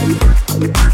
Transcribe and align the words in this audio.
Bye. 0.00 0.89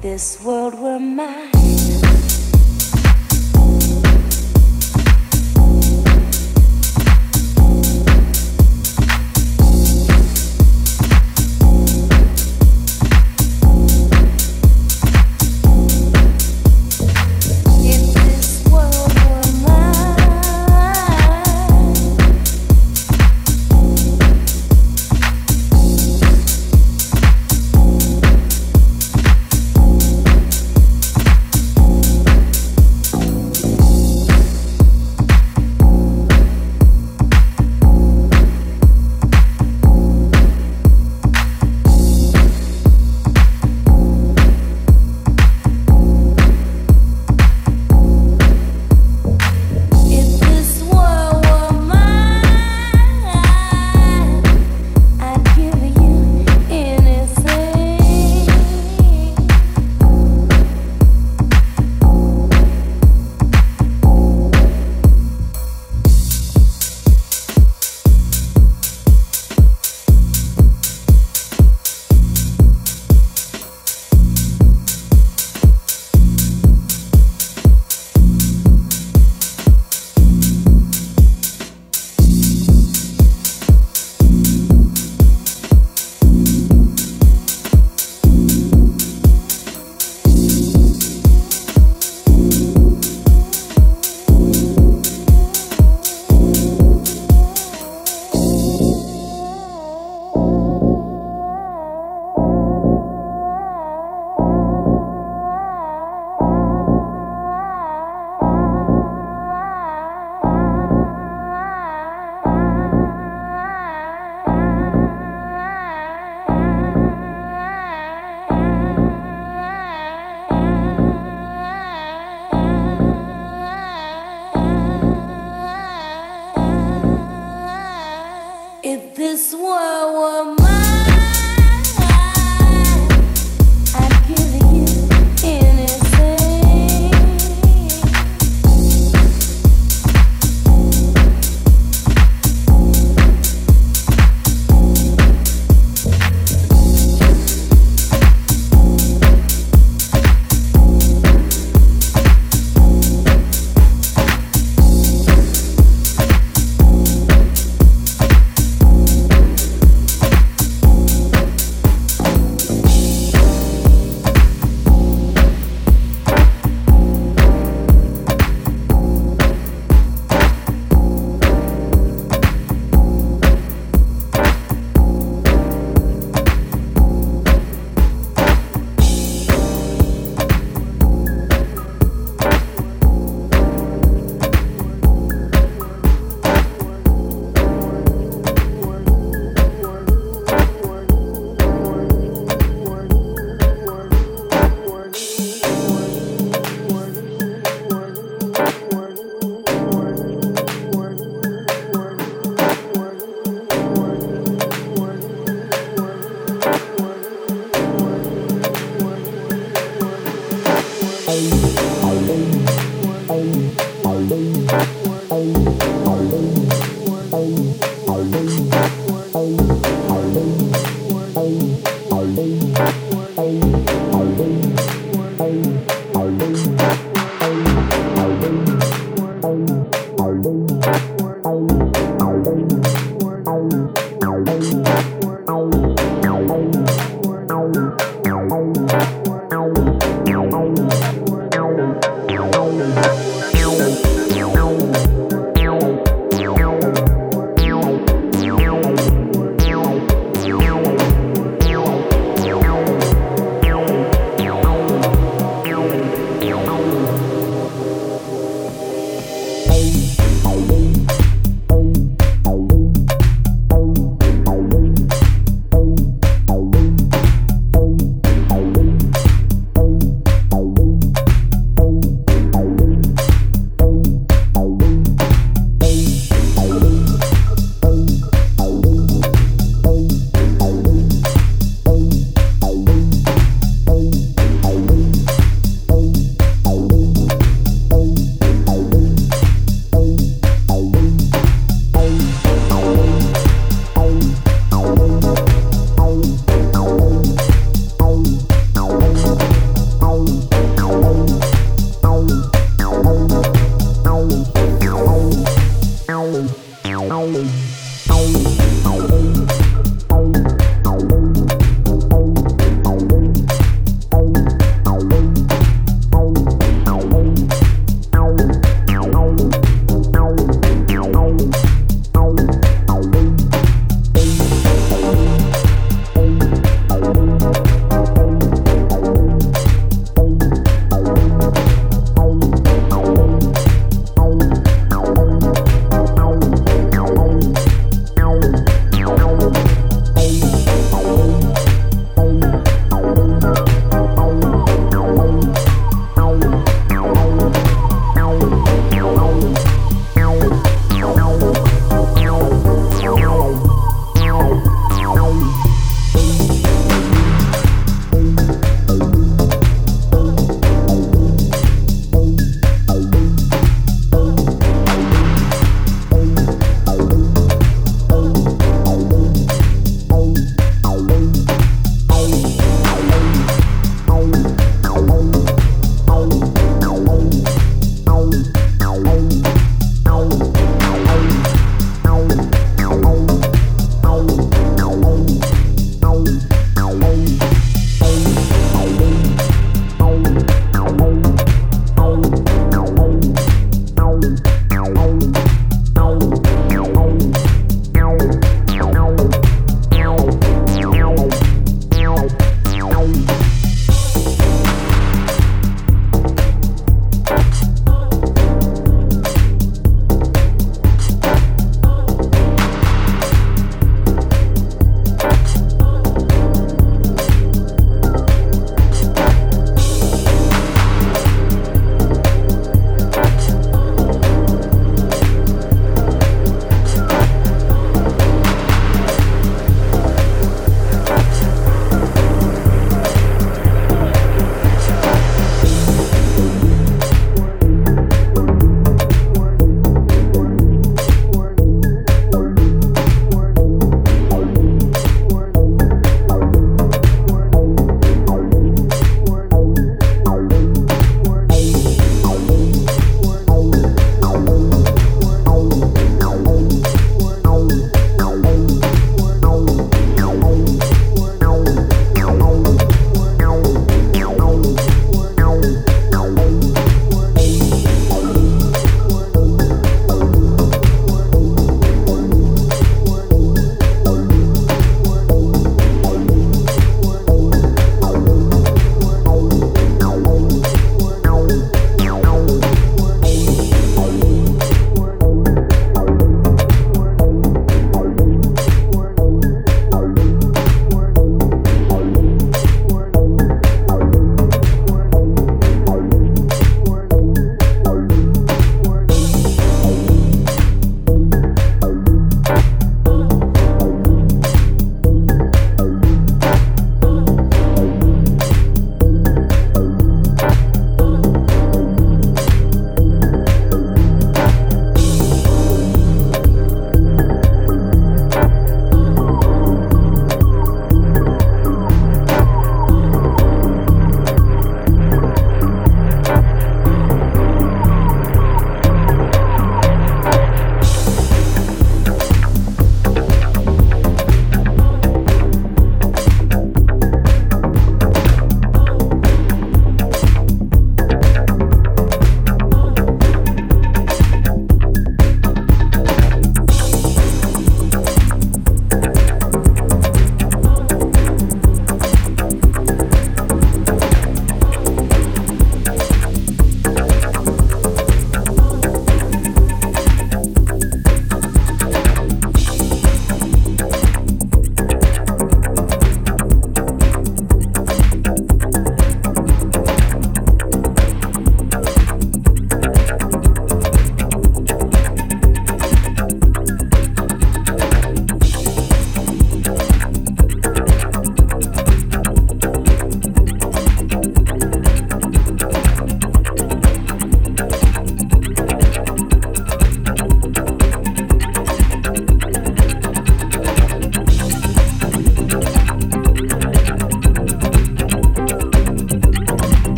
this 0.00 0.40
world 0.42 0.78
were 0.78 0.98
mine. 0.98 1.57